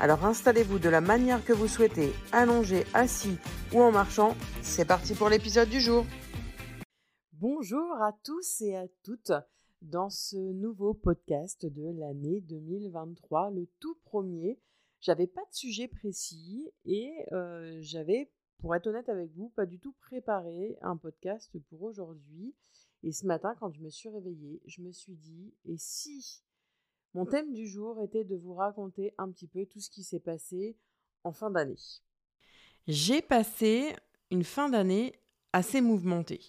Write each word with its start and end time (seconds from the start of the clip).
Alors 0.00 0.24
installez-vous 0.24 0.78
de 0.78 0.88
la 0.88 1.02
manière 1.02 1.44
que 1.44 1.52
vous 1.52 1.68
souhaitez, 1.68 2.14
allongé, 2.32 2.84
assis 2.94 3.36
ou 3.74 3.82
en 3.82 3.92
marchant. 3.92 4.34
C'est 4.62 4.86
parti 4.86 5.14
pour 5.14 5.28
l'épisode 5.28 5.68
du 5.68 5.78
jour. 5.78 6.06
Bonjour 7.34 7.92
à 8.00 8.14
tous 8.24 8.62
et 8.62 8.76
à 8.76 8.88
toutes 9.02 9.32
dans 9.82 10.08
ce 10.08 10.38
nouveau 10.38 10.94
podcast 10.94 11.66
de 11.66 12.00
l'année 12.00 12.40
2023, 12.40 13.50
le 13.50 13.66
tout 13.78 13.94
premier. 14.06 14.58
J'avais 15.02 15.26
pas 15.26 15.42
de 15.42 15.54
sujet 15.54 15.86
précis 15.86 16.72
et 16.86 17.12
euh, 17.32 17.76
j'avais, 17.82 18.30
pour 18.60 18.74
être 18.74 18.86
honnête 18.86 19.10
avec 19.10 19.30
vous, 19.32 19.50
pas 19.50 19.66
du 19.66 19.78
tout 19.78 19.92
préparé 20.00 20.78
un 20.80 20.96
podcast 20.96 21.52
pour 21.68 21.82
aujourd'hui. 21.82 22.54
Et 23.02 23.12
ce 23.12 23.26
matin, 23.26 23.54
quand 23.60 23.70
je 23.70 23.82
me 23.82 23.90
suis 23.90 24.08
réveillée, 24.08 24.62
je 24.64 24.80
me 24.80 24.92
suis 24.92 25.16
dit, 25.16 25.52
et 25.66 25.76
si 25.76 26.42
mon 27.14 27.26
thème 27.26 27.52
du 27.52 27.66
jour 27.66 28.00
était 28.00 28.24
de 28.24 28.36
vous 28.36 28.54
raconter 28.54 29.12
un 29.18 29.30
petit 29.30 29.48
peu 29.48 29.66
tout 29.66 29.80
ce 29.80 29.90
qui 29.90 30.02
s'est 30.02 30.20
passé 30.20 30.76
en 31.24 31.32
fin 31.32 31.50
d'année. 31.50 31.76
J'ai 32.86 33.20
passé 33.22 33.94
une 34.30 34.44
fin 34.44 34.68
d'année 34.68 35.14
assez 35.52 35.80
mouvementée. 35.80 36.40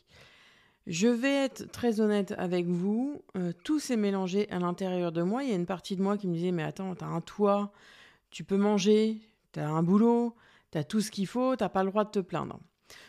Je 0.88 1.08
vais 1.08 1.46
être 1.46 1.72
très 1.72 2.00
honnête 2.00 2.34
avec 2.38 2.66
vous, 2.66 3.22
euh, 3.38 3.54
tout 3.64 3.80
s'est 3.80 3.98
mélangé 3.98 4.50
à 4.50 4.60
l'intérieur 4.60 5.12
de 5.12 5.22
moi. 5.22 5.44
Il 5.44 5.50
y 5.50 5.54
a 5.54 5.56
une 5.56 5.68
partie 5.68 5.96
de 5.96 6.02
moi 6.02 6.18
qui 6.18 6.28
me 6.28 6.34
disait 6.34 6.52
Mais 6.52 6.64
attends, 6.64 6.96
t'as 6.96 7.06
un 7.06 7.22
toit, 7.22 7.72
tu 8.32 8.44
peux 8.44 8.58
manger, 8.58 9.22
t'as 9.52 9.68
un 9.68 9.84
boulot, 9.84 10.36
t'as 10.72 10.84
tout 10.84 11.02
ce 11.02 11.12
qu'il 11.12 11.28
faut, 11.28 11.56
t'as 11.56 11.70
pas 11.70 11.84
le 11.84 11.92
droit 11.92 12.04
de 12.04 12.10
te 12.10 12.20
plaindre. 12.20 12.60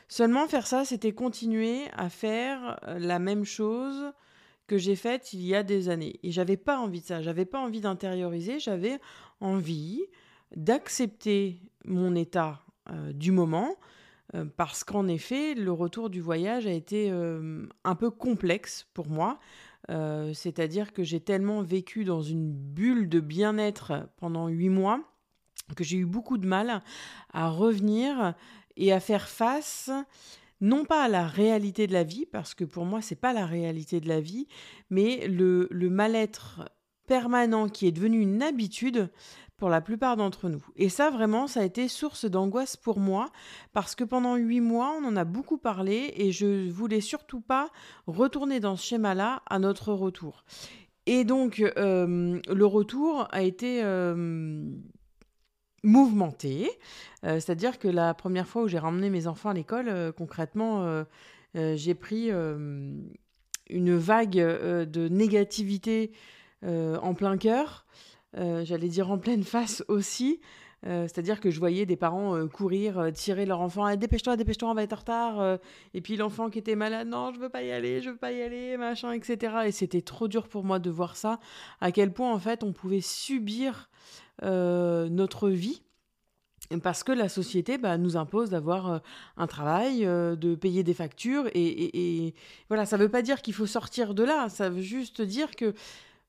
Seulement, 0.09 0.47
faire 0.47 0.67
ça, 0.67 0.85
c'était 0.85 1.13
continuer 1.13 1.85
à 1.95 2.11
faire 2.11 2.79
euh, 2.87 2.99
la 2.99 3.19
même 3.19 3.45
chose 3.45 4.13
que 4.67 4.79
j'ai 4.79 4.97
faite 4.97 5.33
il 5.33 5.43
y 5.43 5.55
a 5.55 5.63
des 5.63 5.89
années. 5.89 6.19
Et 6.23 6.31
j'avais 6.31 6.57
pas 6.57 6.79
envie 6.79 7.01
de 7.01 7.07
ça, 7.07 7.23
j'avais 7.23 7.45
pas 7.45 7.61
envie 7.61 7.81
d'intérioriser, 7.81 8.59
j'avais 8.59 8.99
envie 9.41 10.03
d'accepter 10.57 11.61
mon 11.85 12.15
état 12.15 12.63
euh, 12.91 13.13
du 13.13 13.33
moment, 13.33 13.77
euh, 14.35 14.45
parce 14.57 14.85
qu'en 14.85 15.09
effet, 15.09 15.55
le 15.55 15.73
retour 15.73 16.11
du 16.11 16.21
voyage 16.21 16.67
a 16.67 16.73
été 16.73 17.11
euh, 17.11 17.67
un 17.85 17.95
peu 17.95 18.11
complexe 18.11 18.87
pour 18.95 19.09
moi. 19.09 19.39
C'est-à-dire 20.33 20.93
que 20.93 21.03
j'ai 21.03 21.19
tellement 21.19 21.61
vécu 21.61 22.05
dans 22.05 22.23
une 22.23 22.53
bulle 22.53 23.09
de 23.09 23.19
bien-être 23.19 24.09
pendant 24.17 24.47
huit 24.47 24.69
mois 24.69 25.01
que 25.75 25.83
j'ai 25.83 25.97
eu 25.97 26.07
beaucoup 26.07 26.39
de 26.39 26.47
mal 26.47 26.83
à 27.33 27.51
revenir 27.51 28.35
et 28.77 28.93
à 28.93 29.01
faire 29.01 29.29
face 29.29 29.91
non 30.63 30.85
pas 30.85 31.09
la 31.09 31.27
réalité 31.27 31.87
de 31.89 31.93
la 31.93 32.05
vie, 32.05 32.25
parce 32.25 32.55
que 32.55 32.65
pour 32.65 32.87
moi, 32.87 33.03
c'est 33.03 33.17
pas 33.17 33.33
la 33.33 33.47
réalité 33.47 34.01
de 34.01 34.09
la 34.09 34.21
vie, 34.21 34.47
mais 34.91 35.27
le, 35.27 35.69
mal-être 35.91 36.71
permanent 37.07 37.69
qui 37.69 37.89
est 37.89 37.93
devenu 37.93 38.21
une 38.21 38.43
habitude 38.43 39.11
pour 39.57 39.69
la 39.69 39.81
plupart 39.81 40.17
d'entre 40.17 40.49
nous. 40.49 40.65
Et 40.77 40.89
ça, 40.89 41.11
vraiment, 41.11 41.49
ça 41.49 41.61
a 41.61 41.65
été 41.65 41.89
source 41.89 42.27
d'angoisse 42.27 42.77
pour 42.77 43.01
moi, 43.01 43.31
parce 43.73 43.97
que 43.97 44.05
pendant 44.05 44.37
huit 44.37 44.61
mois, 44.61 44.97
on 44.97 45.05
en 45.05 45.17
a 45.17 45.25
beaucoup 45.25 45.59
parlé, 45.59 46.15
et 46.17 46.31
je 46.31 46.71
voulais 46.71 47.01
surtout 47.01 47.41
pas 47.41 47.69
retourner 48.07 48.61
dans 48.61 48.77
ce 48.77 48.87
schéma-là 48.87 49.43
à 49.51 49.59
notre 49.59 49.93
retour. 49.93 50.45
Et 51.07 51.25
donc, 51.25 51.61
euh, 51.77 52.41
le 52.49 52.67
retour 52.67 53.27
a 53.33 53.43
été... 53.43 53.83
Euh, 53.83 54.71
mouvementé, 55.83 56.71
euh, 57.25 57.35
c'est-à-dire 57.35 57.79
que 57.79 57.89
la 57.89 58.15
première 58.15 58.47
fois 58.47 58.63
où 58.63 58.69
j'ai 58.69 58.79
ramené 58.79 59.11
mes 59.11 59.27
enfants 59.27 59.51
à 59.51 59.55
l'école, 59.55 59.89
euh, 59.89 60.13
concrètement, 60.13 60.85
euh, 60.85 61.05
j'ai 61.77 61.95
pris 61.95 62.31
une 62.31 63.97
vague 63.97 64.37
de 64.37 65.09
négativité 65.09 66.13
en 66.63 67.13
plein 67.13 67.37
cœur, 67.37 67.85
j'allais 68.35 68.89
dire 68.89 69.11
en 69.11 69.19
pleine 69.19 69.45
face 69.45 69.85
aussi. 69.89 70.41
C'est-à-dire 70.83 71.41
que 71.41 71.51
je 71.51 71.59
voyais 71.59 71.85
des 71.85 71.97
parents 71.97 72.49
courir, 72.49 73.11
tirer 73.13 73.45
leur 73.45 73.61
enfant, 73.61 73.87
«Eh, 73.87 73.99
dépêche-toi, 73.99 74.39
dépêche-toi, 74.39 74.71
on 74.71 74.75
va 74.75 74.83
être 74.83 74.95
en 74.95 74.97
retard. 74.97 75.59
et 75.93 76.01
puis 76.01 76.17
l'enfant 76.17 76.49
qui 76.49 76.59
était 76.59 76.75
malade, 76.75 77.07
non, 77.07 77.35
je 77.35 77.39
veux 77.39 77.51
pas 77.51 77.63
y 77.63 77.71
aller, 77.71 78.01
je 78.01 78.09
veux 78.09 78.17
pas 78.17 78.33
y 78.33 78.41
aller, 78.41 78.79
machin, 78.79 79.13
etc. 79.13 79.57
Et 79.67 79.73
c'était 79.73 80.01
trop 80.01 80.29
dur 80.29 80.49
pour 80.49 80.65
moi 80.65 80.79
de 80.79 80.89
voir 80.89 81.17
ça, 81.17 81.39
à 81.83 81.93
quel 81.93 82.15
point 82.15 82.33
en 82.33 82.39
fait 82.39 82.65
on 82.65 82.73
pouvait 82.73 83.03
subir 83.03 83.91
notre 84.41 85.49
vie. 85.49 85.83
Parce 86.81 87.05
que 87.05 87.13
la 87.13 87.29
société 87.29 87.79
bah, 87.79 87.99
nous 87.99 88.17
impose 88.17 88.51
d'avoir 88.51 88.91
euh, 88.91 88.99
un 89.37 89.47
travail, 89.47 90.07
euh, 90.07 90.37
de 90.37 90.55
payer 90.55 90.83
des 90.83 90.95
factures, 90.95 91.49
et, 91.55 92.35
voilà, 92.69 92.87
ça 92.87 92.97
ne 92.97 93.03
veut 93.03 93.09
pas 93.09 93.23
dire 93.23 93.43
qu'il 93.43 93.55
faut 93.55 93.67
sortir 93.67 94.15
de 94.15 94.23
là, 94.23 94.49
ça 94.49 94.71
veut 94.71 94.81
juste 94.81 95.21
dire 95.23 95.55
que 95.57 95.75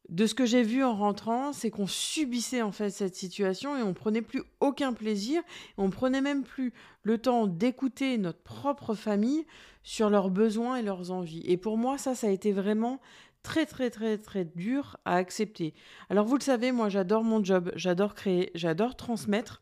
de 0.09 0.25
ce 0.25 0.33
que 0.33 0.45
j'ai 0.45 0.63
vu 0.63 0.83
en 0.83 0.95
rentrant, 0.95 1.53
c'est 1.53 1.69
qu'on 1.69 1.87
subissait 1.87 2.61
en 2.61 2.73
fait 2.73 2.89
cette 2.89 3.15
situation 3.15 3.77
et 3.77 3.83
on 3.83 3.93
prenait 3.93 4.21
plus 4.21 4.43
aucun 4.59 4.91
plaisir, 4.91 5.41
on 5.77 5.89
prenait 5.89 6.19
même 6.19 6.43
plus 6.43 6.73
le 7.03 7.17
temps 7.17 7.47
d'écouter 7.47 8.17
notre 8.17 8.41
propre 8.41 8.95
famille 8.95 9.45
sur 9.81 10.09
leurs 10.09 10.29
besoins 10.29 10.75
et 10.75 10.81
leurs 10.81 11.11
envies. 11.11 11.43
Et 11.45 11.55
pour 11.55 11.77
moi, 11.77 11.97
ça, 11.97 12.15
ça 12.15 12.27
a 12.27 12.31
été 12.31 12.51
vraiment 12.51 12.99
très 13.43 13.65
très 13.65 13.89
très 13.89 14.17
très 14.17 14.45
dur 14.45 14.97
à 15.05 15.17
accepter. 15.17 15.73
Alors 16.09 16.25
vous 16.25 16.35
le 16.35 16.41
savez, 16.41 16.71
moi 16.71 16.89
j'adore 16.89 17.23
mon 17.23 17.43
job, 17.43 17.71
j'adore 17.75 18.15
créer, 18.15 18.49
j'adore 18.55 18.95
transmettre, 18.95 19.61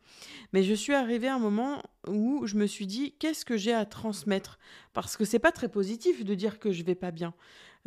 mais 0.53 0.63
je 0.63 0.73
suis 0.73 0.93
arrivée 0.93 1.27
à 1.27 1.35
un 1.35 1.39
moment 1.39 1.81
où 2.07 2.45
je 2.45 2.55
me 2.55 2.67
suis 2.67 2.87
dit 2.87 3.13
qu'est-ce 3.19 3.43
que 3.43 3.57
j'ai 3.57 3.73
à 3.73 3.85
transmettre? 3.85 4.59
Parce 4.93 5.17
que 5.17 5.25
c'est 5.25 5.39
pas 5.39 5.51
très 5.51 5.67
positif 5.67 6.23
de 6.23 6.35
dire 6.35 6.59
que 6.59 6.71
je 6.71 6.83
vais 6.83 6.95
pas 6.95 7.11
bien. 7.11 7.33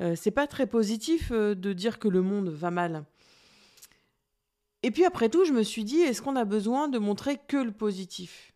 Euh, 0.00 0.14
c'est 0.16 0.32
pas 0.32 0.48
très 0.48 0.66
positif 0.66 1.30
euh, 1.30 1.54
de 1.54 1.72
dire 1.72 2.00
que 2.00 2.08
le 2.08 2.20
monde 2.20 2.48
va 2.48 2.72
mal. 2.72 3.04
Et 4.82 4.90
puis 4.90 5.04
après 5.04 5.28
tout, 5.28 5.44
je 5.44 5.52
me 5.52 5.62
suis 5.62 5.84
dit 5.84 6.00
est-ce 6.00 6.20
qu'on 6.20 6.36
a 6.36 6.44
besoin 6.44 6.88
de 6.88 6.98
montrer 6.98 7.38
que 7.48 7.56
le 7.56 7.72
positif? 7.72 8.52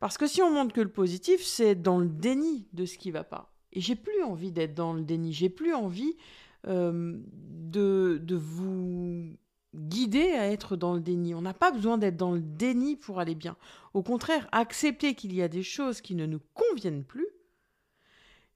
Parce 0.00 0.18
que 0.18 0.26
si 0.26 0.42
on 0.42 0.50
montre 0.50 0.74
que 0.74 0.80
le 0.80 0.90
positif, 0.90 1.44
c'est 1.44 1.74
dans 1.74 1.98
le 1.98 2.08
déni 2.08 2.66
de 2.72 2.84
ce 2.84 2.98
qui 2.98 3.10
va 3.10 3.22
pas. 3.22 3.54
Et 3.72 3.80
j'ai 3.80 3.94
plus 3.94 4.22
envie 4.22 4.50
d'être 4.50 4.74
dans 4.74 4.92
le 4.92 5.02
déni, 5.02 5.32
j'ai 5.32 5.48
plus 5.48 5.74
envie 5.74 6.16
de, 6.64 8.18
de 8.22 8.36
vous 8.36 9.36
guider 9.74 10.32
à 10.32 10.50
être 10.50 10.76
dans 10.76 10.94
le 10.94 11.00
déni. 11.00 11.34
On 11.34 11.42
n'a 11.42 11.54
pas 11.54 11.70
besoin 11.70 11.98
d'être 11.98 12.16
dans 12.16 12.32
le 12.32 12.40
déni 12.40 12.96
pour 12.96 13.20
aller 13.20 13.34
bien. 13.34 13.56
Au 13.94 14.02
contraire, 14.02 14.48
accepter 14.52 15.14
qu'il 15.14 15.34
y 15.34 15.42
a 15.42 15.48
des 15.48 15.62
choses 15.62 16.00
qui 16.00 16.14
ne 16.14 16.26
nous 16.26 16.40
conviennent 16.54 17.04
plus, 17.04 17.28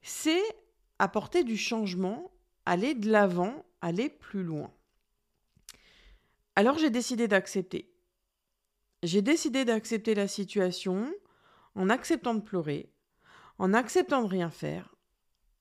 c'est 0.02 0.42
apporter 0.98 1.44
du 1.44 1.56
changement, 1.56 2.30
aller 2.66 2.94
de 2.94 3.10
l'avant, 3.10 3.64
aller 3.80 4.08
plus 4.08 4.42
loin. 4.42 4.70
Alors 6.56 6.78
j'ai 6.78 6.90
décidé 6.90 7.28
d'accepter. 7.28 7.90
J'ai 9.02 9.22
décidé 9.22 9.64
d'accepter 9.64 10.14
la 10.14 10.28
situation 10.28 11.12
en 11.74 11.90
acceptant 11.90 12.34
de 12.34 12.40
pleurer, 12.40 12.90
en 13.58 13.74
acceptant 13.74 14.22
de 14.22 14.28
rien 14.28 14.50
faire, 14.50 14.94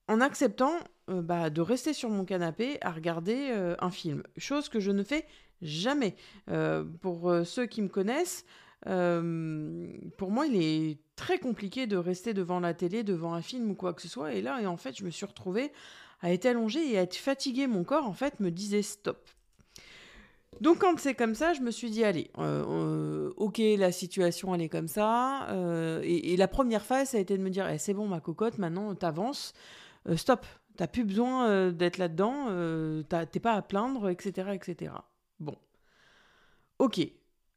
en 0.07 0.21
acceptant 0.21 0.73
euh, 1.09 1.21
bah, 1.21 1.49
de 1.49 1.59
rester 1.59 1.91
sur 1.91 2.09
mon 2.09 2.23
canapé 2.23 2.77
à 2.79 2.91
regarder 2.91 3.49
euh, 3.51 3.75
un 3.79 3.91
film, 3.91 4.23
chose 4.37 4.69
que 4.69 4.79
je 4.79 4.91
ne 4.91 5.03
fais 5.03 5.25
jamais. 5.61 6.15
Euh, 6.49 6.85
pour 7.01 7.33
ceux 7.45 7.65
qui 7.65 7.81
me 7.81 7.89
connaissent, 7.89 8.45
pour 8.85 10.31
moi, 10.31 10.47
il 10.47 10.61
est 10.61 10.99
très 11.15 11.39
compliqué 11.39 11.87
de 11.87 11.97
rester 11.97 12.33
devant 12.33 12.59
la 12.59 12.73
télé, 12.73 13.03
devant 13.03 13.33
un 13.33 13.41
film 13.41 13.71
ou 13.71 13.75
quoi 13.75 13.93
que 13.93 14.01
ce 14.01 14.07
soit. 14.07 14.33
Et 14.33 14.41
là, 14.41 14.59
en 14.69 14.77
fait, 14.77 14.97
je 14.97 15.03
me 15.03 15.09
suis 15.09 15.25
retrouvée 15.25 15.71
à 16.21 16.31
être 16.31 16.45
allongée 16.45 16.93
et 16.93 16.97
à 16.97 17.01
être 17.01 17.15
fatiguée. 17.15 17.67
Mon 17.67 17.83
corps, 17.83 18.05
en 18.05 18.13
fait, 18.13 18.39
me 18.39 18.49
disait 18.49 18.81
stop. 18.81 19.29
Donc 20.61 20.79
quand 20.79 20.97
c'est 20.99 21.15
comme 21.15 21.35
ça, 21.35 21.53
je 21.53 21.61
me 21.61 21.71
suis 21.71 21.89
dit, 21.89 22.03
allez, 22.03 22.29
ok, 22.37 23.61
la 23.77 23.91
situation, 23.91 24.55
elle 24.55 24.61
est 24.61 24.69
comme 24.69 24.87
ça. 24.87 25.47
Et, 26.03 26.37
la 26.37 26.47
première 26.47 26.85
phase, 26.85 27.09
ça 27.09 27.17
a 27.17 27.19
été 27.19 27.37
de 27.37 27.43
me 27.43 27.49
dire, 27.49 27.69
eh, 27.69 27.77
c'est 27.77 27.93
bon, 27.93 28.07
ma 28.07 28.21
cocotte, 28.21 28.57
maintenant, 28.57 28.93
t'avances. 28.95 29.53
stop, 30.15 30.45
T'as 30.75 30.87
plus 30.87 31.03
besoin 31.03 31.47
euh, 31.47 31.71
d'être 31.71 31.97
là-dedans, 31.97 32.47
euh, 32.49 33.03
t'es 33.03 33.39
pas 33.39 33.53
à 33.53 33.61
plaindre, 33.61 34.09
etc., 34.09 34.49
etc. 34.53 34.91
Bon. 35.39 35.55
Ok. 36.79 36.99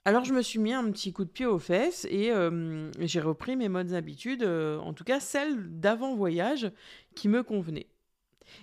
Alors 0.04 0.24
je 0.24 0.32
me 0.32 0.42
suis 0.42 0.58
mis 0.60 0.72
un 0.72 0.88
petit 0.92 1.12
coup 1.12 1.24
de 1.24 1.30
pied 1.30 1.46
aux 1.46 1.58
fesses 1.58 2.06
et 2.10 2.30
euh, 2.30 2.92
j'ai 3.00 3.20
repris 3.20 3.56
mes 3.56 3.68
modes 3.68 3.92
habitudes, 3.92 4.44
en 4.44 4.92
tout 4.92 5.02
cas 5.02 5.18
celles 5.18 5.80
d'avant 5.80 6.14
voyage 6.14 6.70
qui 7.16 7.28
me 7.28 7.42
convenaient. 7.42 7.88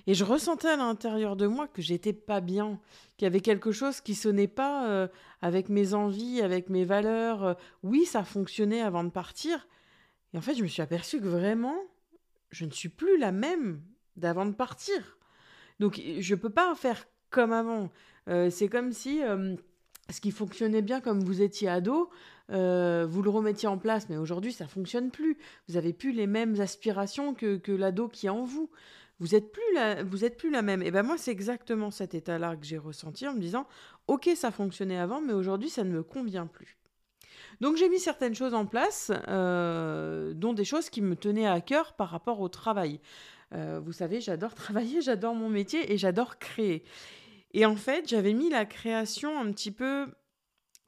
Et 0.08 0.14
je 0.14 0.24
ressentais 0.24 0.70
à 0.70 0.78
l'intérieur 0.78 1.36
de 1.36 1.46
moi 1.46 1.68
que 1.68 1.82
j'étais 1.82 2.14
pas 2.14 2.40
bien, 2.40 2.80
qu'il 3.18 3.26
y 3.26 3.28
avait 3.28 3.42
quelque 3.42 3.74
chose 3.74 4.00
qui 4.00 4.16
sonnait 4.16 4.48
pas 4.48 5.10
avec 5.42 5.68
mes 5.68 5.94
envies, 5.94 6.42
avec 6.42 6.70
mes 6.70 6.86
valeurs. 6.86 7.58
Oui, 7.82 8.06
ça 8.06 8.24
fonctionnait 8.24 8.82
avant 8.82 9.04
de 9.04 9.10
partir. 9.10 9.68
Et 10.34 10.38
en 10.38 10.42
fait, 10.42 10.56
je 10.56 10.64
me 10.64 10.68
suis 10.68 10.82
aperçue 10.82 11.20
que 11.20 11.28
vraiment, 11.28 11.76
je 12.52 12.64
ne 12.64 12.72
suis 12.72 12.88
plus 12.88 13.18
la 13.18 13.34
même 13.34 13.82
d'avant 14.16 14.46
de 14.46 14.54
partir. 14.54 15.18
Donc, 15.80 16.02
je 16.20 16.36
peux 16.36 16.50
pas 16.50 16.74
faire 16.76 17.06
comme 17.30 17.52
avant. 17.52 17.90
Euh, 18.30 18.50
c'est 18.50 18.68
comme 18.68 18.92
si 18.92 19.22
ce 20.10 20.22
qui 20.22 20.32
fonctionnait 20.32 20.82
bien 20.82 21.02
comme 21.02 21.24
vous 21.24 21.42
étiez 21.42 21.70
ado, 21.70 22.10
vous 22.50 23.22
le 23.22 23.30
remettiez 23.30 23.68
en 23.68 23.78
place, 23.78 24.10
mais 24.10 24.18
aujourd'hui 24.18 24.54
ça 24.54 24.68
fonctionne 24.68 25.12
plus. 25.12 25.38
Vous 25.68 25.78
avez 25.78 25.94
plus 25.94 26.12
les 26.12 26.28
mêmes 26.28 26.60
aspirations 26.60 27.34
que, 27.34 27.72
l'ado 27.72 28.08
qui 28.08 28.28
est 28.28 28.30
en 28.30 28.44
vous 28.44 28.70
vous 29.20 29.36
êtes 29.36 29.52
plus 29.52 29.74
la, 29.74 30.04
vous 30.04 30.26
êtes 30.26 30.38
plus 30.38 30.50
la 30.50 30.62
même. 30.62 30.82
Et 30.82 30.92
ben 30.92 31.04
moi, 31.04 31.18
c'est 31.18 31.32
exactement 31.32 31.92
cet 31.92 32.14
état-là 32.14 32.56
que 32.56 32.66
j'ai 32.66 32.78
ressenti 32.78 33.28
en 33.28 33.34
me 33.34 33.40
disant, 33.40 33.68
ok, 34.08 34.30
ça 34.36 34.52
fonctionnait 34.52 34.98
avant, 34.98 35.22
mais 35.22 35.34
aujourd'hui, 35.34 35.70
ça 35.70 35.84
ne 35.84 35.92
me 35.92 36.04
convient 36.04 36.48
plus. 36.48 36.78
Donc 37.62 37.78
j'ai 37.78 37.88
mis 37.88 38.00
certaines 38.00 38.36
choses 38.36 38.54
en 38.54 38.66
place, 38.66 39.12
euh, 39.28 40.34
dont 40.34 40.54
des 40.54 40.66
choses 40.66 40.90
qui 40.90 41.02
me 41.02 41.16
tenaient 41.16 41.48
à 41.48 41.62
cœur 41.62 41.94
par 41.94 42.10
rapport 42.10 42.42
au 42.42 42.50
travail. 42.50 43.00
Euh, 43.54 43.80
vous 43.84 43.94
savez, 43.94 44.22
j'adore 44.22 44.54
travailler, 44.56 45.02
j'adore 45.02 45.36
mon 45.36 45.50
métier 45.50 45.92
et 45.92 45.98
j'adore 45.98 46.40
créer. 46.40 46.84
Et 47.54 47.66
en 47.66 47.76
fait, 47.76 48.08
j'avais 48.08 48.34
mis 48.34 48.50
la 48.50 48.66
création 48.66 49.40
un 49.40 49.52
petit 49.52 49.72
peu, 49.72 50.08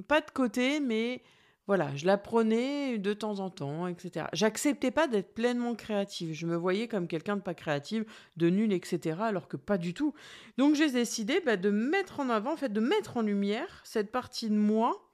pas 0.07 0.21
de 0.21 0.31
côté, 0.31 0.79
mais 0.79 1.21
voilà, 1.67 1.95
je 1.95 2.05
la 2.05 2.17
prenais 2.17 2.97
de 2.99 3.13
temps 3.13 3.39
en 3.39 3.49
temps, 3.49 3.87
etc. 3.87 4.27
J'acceptais 4.33 4.91
pas 4.91 5.07
d'être 5.07 5.33
pleinement 5.33 5.73
créative. 5.73 6.33
Je 6.33 6.45
me 6.45 6.55
voyais 6.55 6.87
comme 6.87 7.07
quelqu'un 7.07 7.37
de 7.37 7.41
pas 7.41 7.55
créative, 7.55 8.05
de 8.37 8.49
nul, 8.49 8.71
etc. 8.71 9.17
Alors 9.21 9.47
que 9.47 9.57
pas 9.57 9.77
du 9.77 9.93
tout. 9.93 10.13
Donc 10.57 10.75
j'ai 10.75 10.91
décidé 10.91 11.41
bah, 11.41 11.57
de 11.57 11.69
mettre 11.71 12.19
en 12.19 12.29
avant, 12.29 12.53
en 12.53 12.57
fait, 12.57 12.73
de 12.73 12.79
mettre 12.79 13.17
en 13.17 13.21
lumière 13.21 13.81
cette 13.83 14.11
partie 14.11 14.49
de 14.49 14.55
moi 14.55 15.11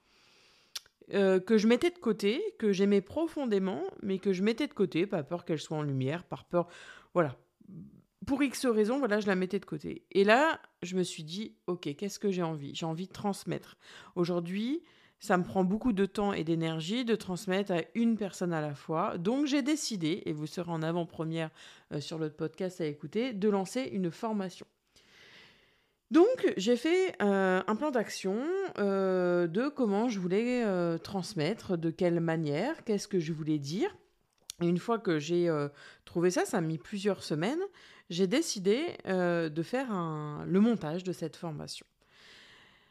euh, 1.13 1.39
que 1.39 1.57
je 1.57 1.67
mettais 1.67 1.89
de 1.89 1.97
côté, 1.97 2.41
que 2.59 2.71
j'aimais 2.71 3.01
profondément, 3.01 3.83
mais 4.01 4.19
que 4.19 4.31
je 4.33 4.43
mettais 4.43 4.67
de 4.67 4.73
côté, 4.73 5.05
pas 5.05 5.23
peur 5.23 5.45
qu'elle 5.45 5.59
soit 5.59 5.77
en 5.77 5.81
lumière, 5.83 6.23
par 6.23 6.45
peur, 6.45 6.67
voilà. 7.13 7.37
Pour 8.25 8.43
X 8.43 8.65
raisons, 8.65 8.99
voilà, 8.99 9.19
je 9.19 9.27
la 9.27 9.35
mettais 9.35 9.59
de 9.59 9.65
côté. 9.65 10.05
Et 10.11 10.23
là, 10.23 10.61
je 10.83 10.95
me 10.95 11.03
suis 11.03 11.23
dit, 11.23 11.55
ok, 11.67 11.95
qu'est-ce 11.95 12.19
que 12.19 12.31
j'ai 12.31 12.43
envie? 12.43 12.75
J'ai 12.75 12.85
envie 12.85 13.07
de 13.07 13.11
transmettre. 13.11 13.77
Aujourd'hui, 14.15 14.83
ça 15.21 15.37
me 15.37 15.43
prend 15.43 15.63
beaucoup 15.63 15.93
de 15.93 16.07
temps 16.07 16.33
et 16.33 16.43
d'énergie 16.43 17.05
de 17.05 17.15
transmettre 17.15 17.71
à 17.71 17.81
une 17.93 18.17
personne 18.17 18.53
à 18.53 18.59
la 18.59 18.73
fois. 18.73 19.17
Donc 19.19 19.45
j'ai 19.45 19.61
décidé, 19.61 20.23
et 20.25 20.33
vous 20.33 20.47
serez 20.47 20.71
en 20.71 20.81
avant-première 20.81 21.51
euh, 21.93 22.01
sur 22.01 22.17
le 22.17 22.31
podcast 22.31 22.81
à 22.81 22.85
écouter, 22.85 23.31
de 23.31 23.47
lancer 23.47 23.83
une 23.93 24.09
formation. 24.09 24.65
Donc 26.09 26.53
j'ai 26.57 26.75
fait 26.75 27.15
euh, 27.21 27.61
un 27.65 27.75
plan 27.75 27.91
d'action 27.91 28.43
euh, 28.79 29.45
de 29.47 29.69
comment 29.69 30.09
je 30.09 30.19
voulais 30.19 30.65
transmettre, 30.99 31.77
de 31.77 31.91
quelle 31.91 32.19
manière, 32.19 32.83
qu'est-ce 32.83 33.07
que 33.07 33.19
je 33.19 33.31
voulais 33.31 33.59
dire. 33.59 33.95
Une 34.61 34.77
fois 34.77 34.99
que 34.99 35.19
j'ai 35.19 35.49
trouvé 36.05 36.31
ça, 36.31 36.45
ça 36.45 36.57
a 36.57 36.61
mis 36.61 36.77
plusieurs 36.77 37.23
semaines, 37.23 37.61
j'ai 38.09 38.27
décidé 38.27 38.97
de 39.05 39.63
faire 39.63 39.87
le 40.45 40.59
montage 40.59 41.03
de 41.03 41.11
cette 41.11 41.35
formation. 41.35 41.85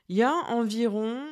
Il 0.08 0.16
y 0.16 0.22
a 0.24 0.32
environ 0.48 1.28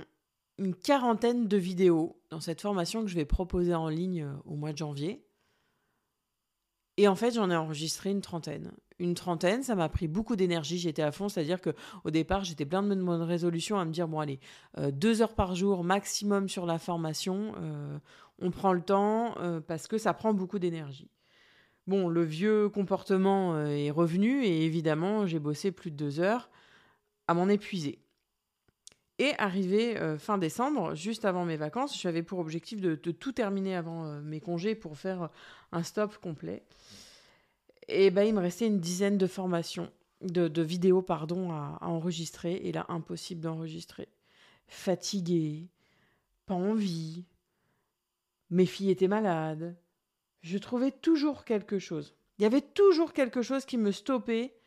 une 0.59 0.75
quarantaine 0.75 1.49
de 1.49 1.57
vidéos 1.57 2.17
dans 2.31 2.41
cette 2.41 2.61
formation 2.61 3.03
que 3.03 3.09
je 3.09 3.15
vais 3.15 3.25
proposer 3.25 3.75
en 3.75 3.89
ligne 3.89 4.23
euh, 4.23 4.33
au 4.45 4.55
mois 4.55 4.73
de 4.73 4.79
janvier. 4.79 5.25
Et 6.99 7.07
en 7.07 7.15
fait, 7.15 7.31
j'en 7.31 7.49
ai 7.49 7.55
enregistré 7.55 8.11
une 8.11 8.21
trentaine. 8.21 8.73
Une 8.99 9.15
trentaine, 9.15 9.63
ça 9.63 9.77
m'a 9.77 9.89
pris 9.89 10.09
beaucoup 10.09 10.35
d'énergie. 10.35 10.79
J'étais 10.79 11.03
à 11.03 11.13
fond, 11.13 11.29
c'est-à-dire 11.29 11.61
que 11.61 11.71
au 12.03 12.11
départ, 12.11 12.43
j'étais 12.43 12.67
plein 12.67 12.83
de 12.83 12.93
bonnes 12.93 13.23
résolutions 13.23 13.79
à 13.79 13.85
me 13.85 13.93
dire 13.93 14.09
bon 14.09 14.19
allez, 14.19 14.41
euh, 14.79 14.91
deux 14.91 15.23
heures 15.23 15.37
par 15.37 15.55
jour 15.55 15.85
maximum 15.85 16.49
sur 16.49 16.67
la 16.67 16.81
formation. 16.81 17.55
Euh, 17.63 17.99
on 18.41 18.51
prend 18.51 18.73
le 18.73 18.83
temps 18.83 19.35
parce 19.67 19.87
que 19.87 19.97
ça 19.97 20.13
prend 20.13 20.35
beaucoup 20.35 20.59
d'énergie. 20.59 21.11
Bon, 21.87 22.09
le 22.09 22.23
vieux 22.23 22.69
comportement 22.69 23.61
est 23.67 23.91
revenu 23.91 24.45
et 24.45 24.65
évidemment, 24.65 25.27
j'ai 25.27 25.41
bossé 25.41 25.73
plus 25.73 25.91
de 25.91 25.97
deux 25.97 26.21
heures 26.21 26.49
à 27.27 27.35
m'en 27.35 27.49
épuiser. 27.49 28.01
Et 29.19 29.35
arrivé 29.39 29.99
euh, 29.99 30.17
fin 30.17 30.39
décembre, 30.39 30.95
juste 30.95 31.25
avant 31.25 31.45
mes 31.45 31.57
vacances, 31.57 32.01
j'avais 32.01 32.23
pour 32.23 32.39
objectif 32.39 32.81
de, 32.81 32.95
tout 32.95 33.33
terminer 33.33 33.75
avant 33.75 34.07
euh, 34.07 34.21
mes 34.21 34.41
congés 34.41 34.77
pour 34.77 34.97
faire 34.97 35.31
un 35.73 35.83
stop 35.83 36.19
complet. 36.19 36.63
Et 37.89 38.11
ben, 38.11 38.23
il 38.23 38.35
me 38.35 38.41
restait 38.41 38.67
une 38.67 38.79
dizaine 38.79 39.19
de 39.19 39.27
formations, 39.27 39.91
de, 40.21 40.63
vidéos 40.63 41.03
pardon, 41.03 41.51
à, 41.51 41.79
enregistrer. 41.81 42.61
Et 42.63 42.71
là, 42.71 42.87
impossible 42.89 43.41
d'enregistrer. 43.41 44.09
Fatiguée, 44.69 45.69
pas 46.47 46.55
envie. 46.55 47.25
Mes 48.51 48.67
filles 48.67 48.91
étaient 48.91 49.09
malades. 49.09 49.77
Je 50.43 50.59
trouvais 50.59 50.93
toujours 50.93 51.45
quelque 51.45 51.81
chose. 51.81 52.15
Il 52.39 52.43
y 52.43 52.47
avait 52.47 52.61
toujours 52.61 53.13
quelque 53.13 53.43
chose 53.43 53.65
qui 53.65 53.79
me 53.79 53.91
stoppait 53.91 54.58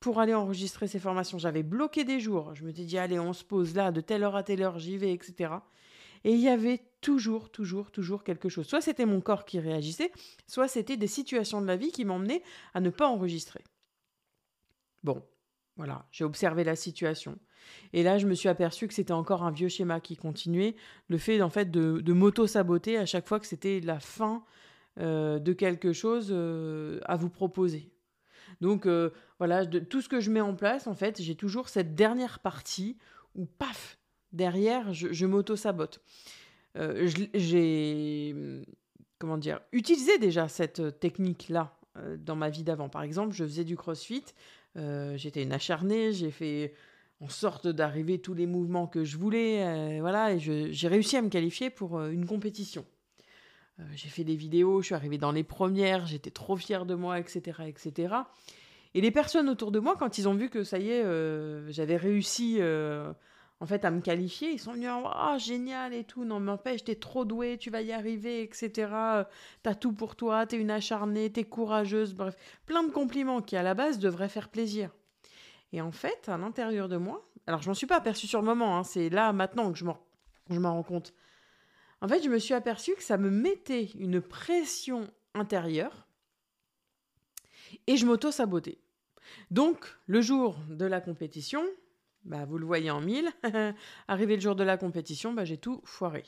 pour 0.00 0.20
aller 0.20 0.34
enregistrer 0.34 0.86
ces 0.86 0.98
formations. 0.98 1.38
J'avais 1.38 1.62
bloqué 1.62 2.04
des 2.04 2.20
jours. 2.20 2.54
Je 2.54 2.64
me 2.64 2.72
suis 2.72 2.84
dit, 2.84 2.98
allez, 2.98 3.18
on 3.18 3.32
se 3.32 3.44
pose 3.44 3.74
là, 3.74 3.90
de 3.90 4.00
telle 4.00 4.22
heure 4.22 4.36
à 4.36 4.42
telle 4.42 4.62
heure, 4.62 4.78
j'y 4.78 4.96
vais, 4.96 5.12
etc. 5.12 5.54
Et 6.24 6.32
il 6.32 6.40
y 6.40 6.48
avait 6.48 6.82
toujours, 7.00 7.50
toujours, 7.50 7.90
toujours 7.90 8.24
quelque 8.24 8.48
chose. 8.48 8.66
Soit 8.66 8.80
c'était 8.80 9.06
mon 9.06 9.20
corps 9.20 9.44
qui 9.44 9.60
réagissait, 9.60 10.12
soit 10.46 10.68
c'était 10.68 10.96
des 10.96 11.06
situations 11.06 11.60
de 11.60 11.66
la 11.66 11.76
vie 11.76 11.92
qui 11.92 12.04
m'emmenaient 12.04 12.42
à 12.74 12.80
ne 12.80 12.90
pas 12.90 13.08
enregistrer. 13.08 13.62
Bon, 15.04 15.22
voilà, 15.76 16.06
j'ai 16.10 16.24
observé 16.24 16.64
la 16.64 16.76
situation. 16.76 17.38
Et 17.92 18.02
là, 18.02 18.18
je 18.18 18.26
me 18.26 18.34
suis 18.34 18.48
aperçu 18.48 18.88
que 18.88 18.94
c'était 18.94 19.12
encore 19.12 19.42
un 19.42 19.50
vieux 19.50 19.68
schéma 19.68 20.00
qui 20.00 20.16
continuait, 20.16 20.74
le 21.08 21.18
fait 21.18 21.40
en 21.42 21.50
fait 21.50 21.70
de, 21.70 22.00
de 22.00 22.12
m'auto-saboter 22.12 22.98
à 22.98 23.06
chaque 23.06 23.28
fois 23.28 23.38
que 23.38 23.46
c'était 23.46 23.80
la 23.80 24.00
fin 24.00 24.44
euh, 24.98 25.38
de 25.38 25.52
quelque 25.52 25.92
chose 25.92 26.28
euh, 26.30 26.98
à 27.04 27.16
vous 27.16 27.30
proposer. 27.30 27.92
Donc 28.60 28.86
euh, 28.86 29.10
voilà, 29.38 29.64
de, 29.64 29.78
tout 29.78 30.00
ce 30.00 30.08
que 30.08 30.20
je 30.20 30.30
mets 30.30 30.40
en 30.40 30.54
place, 30.54 30.86
en 30.86 30.94
fait, 30.94 31.20
j'ai 31.20 31.34
toujours 31.34 31.68
cette 31.68 31.94
dernière 31.94 32.40
partie 32.40 32.96
où, 33.34 33.46
paf, 33.46 33.98
derrière, 34.32 34.92
je, 34.92 35.26
m'auto-sabote. 35.26 36.00
Euh, 36.76 37.08
j'ai, 37.34 38.34
comment 39.18 39.38
dire, 39.38 39.60
utilisé 39.72 40.18
déjà 40.18 40.48
cette 40.48 40.98
technique-là 41.00 41.76
euh, 41.96 42.16
dans 42.16 42.36
ma 42.36 42.50
vie 42.50 42.64
d'avant. 42.64 42.88
Par 42.88 43.02
exemple, 43.02 43.34
je 43.34 43.44
faisais 43.44 43.64
du 43.64 43.76
crossfit, 43.76 44.24
j'étais 45.16 45.42
une 45.42 45.52
acharnée, 45.52 46.12
j'ai 46.12 46.30
fait 46.30 46.74
en 47.20 47.28
sorte 47.28 47.66
d'arriver 47.66 48.20
tous 48.20 48.34
les 48.34 48.46
mouvements 48.46 48.86
que 48.86 49.04
je 49.04 49.16
voulais, 49.16 49.98
voilà, 49.98 50.34
et 50.34 50.38
j'ai 50.38 50.88
réussi 50.88 51.16
à 51.16 51.22
me 51.22 51.28
qualifier 51.28 51.68
pour 51.68 52.00
une 52.00 52.26
compétition. 52.26 52.84
Euh, 53.80 53.84
j'ai 53.94 54.08
fait 54.08 54.24
des 54.24 54.36
vidéos, 54.36 54.80
je 54.80 54.86
suis 54.86 54.94
arrivée 54.94 55.18
dans 55.18 55.32
les 55.32 55.44
premières, 55.44 56.06
j'étais 56.06 56.30
trop 56.30 56.56
fière 56.56 56.86
de 56.86 56.94
moi, 56.94 57.18
etc., 57.18 57.62
etc. 57.66 58.14
Et 58.94 59.00
les 59.00 59.10
personnes 59.10 59.48
autour 59.48 59.70
de 59.70 59.78
moi, 59.78 59.96
quand 59.98 60.18
ils 60.18 60.28
ont 60.28 60.34
vu 60.34 60.48
que 60.48 60.64
ça 60.64 60.78
y 60.78 60.90
est, 60.90 61.04
euh, 61.04 61.70
j'avais 61.70 61.96
réussi 61.96 62.56
euh, 62.58 63.12
en 63.60 63.66
fait 63.66 63.84
à 63.84 63.90
me 63.90 64.00
qualifier, 64.00 64.50
ils 64.50 64.58
sont 64.58 64.72
venus 64.72 64.88
ah 64.88 65.36
génial 65.38 65.92
et 65.92 66.04
tout, 66.04 66.24
non 66.24 66.40
mais 66.40 66.56
fait, 66.56 66.78
t'es 66.78 66.94
trop 66.94 67.24
douée, 67.24 67.58
tu 67.58 67.70
vas 67.70 67.82
y 67.82 67.92
arriver, 67.92 68.42
etc. 68.42 68.72
T'as 69.62 69.74
tout 69.74 69.92
pour 69.92 70.16
toi, 70.16 70.46
t'es 70.46 70.56
une 70.56 70.70
acharnée, 70.70 71.30
t'es 71.30 71.44
courageuse, 71.44 72.14
bref, 72.14 72.34
plein 72.66 72.82
de 72.82 72.90
compliments 72.90 73.42
qui 73.42 73.56
à 73.56 73.62
la 73.62 73.74
base 73.74 73.98
devraient 73.98 74.28
faire 74.28 74.48
plaisir. 74.48 74.90
Et 75.72 75.82
en 75.82 75.92
fait, 75.92 76.28
à 76.28 76.38
l'intérieur 76.38 76.88
de 76.88 76.96
moi, 76.96 77.28
alors 77.46 77.60
je 77.60 77.68
m'en 77.68 77.74
suis 77.74 77.86
pas 77.86 77.96
aperçue 77.96 78.26
sur 78.26 78.40
le 78.40 78.46
moment, 78.46 78.78
hein, 78.78 78.84
c'est 78.84 79.10
là 79.10 79.32
maintenant 79.32 79.70
que 79.70 79.78
je 79.78 79.84
m'en 79.84 80.72
rends 80.72 80.82
compte. 80.82 81.12
En 82.00 82.08
fait, 82.08 82.22
je 82.22 82.28
me 82.28 82.38
suis 82.38 82.54
aperçue 82.54 82.94
que 82.94 83.02
ça 83.02 83.18
me 83.18 83.30
mettait 83.30 83.90
une 83.98 84.20
pression 84.20 85.08
intérieure 85.34 86.06
et 87.86 87.96
je 87.96 88.06
m'auto-sabotais. 88.06 88.78
Donc, 89.50 89.86
le 90.06 90.20
jour 90.20 90.56
de 90.70 90.86
la 90.86 91.00
compétition, 91.00 91.64
bah, 92.24 92.44
vous 92.44 92.58
le 92.58 92.66
voyez 92.66 92.90
en 92.90 93.00
mille, 93.00 93.28
arrivé 94.08 94.36
le 94.36 94.40
jour 94.40 94.54
de 94.54 94.64
la 94.64 94.76
compétition, 94.76 95.32
bah, 95.32 95.44
j'ai 95.44 95.58
tout 95.58 95.80
foiré. 95.84 96.24